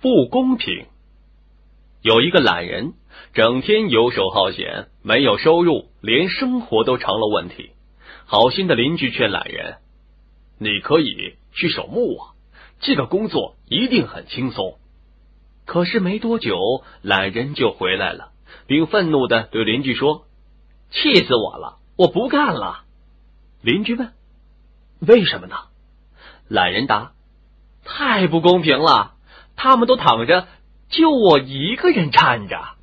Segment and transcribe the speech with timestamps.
[0.00, 0.86] 不公平。
[2.02, 2.92] 有一个懒人，
[3.32, 7.70] 整天游手好闲，没有收入，连生活都成了问题。
[8.26, 9.78] 好心的邻居劝懒人
[10.58, 12.34] ：“你可以去守墓啊，
[12.80, 14.78] 这个工作一定很轻松。”
[15.66, 16.56] 可是没多久，
[17.02, 18.30] 懒人就回来了，
[18.68, 20.26] 并愤怒的对邻居说
[20.90, 22.84] ：“气死我了，我不干了。”
[23.62, 24.12] 邻居问
[25.00, 25.56] ：“为什么呢？”
[26.46, 27.14] 懒人答
[27.84, 29.14] ：“太不公平了，
[29.56, 30.46] 他们都躺着，
[30.88, 32.75] 就我一个人站着。”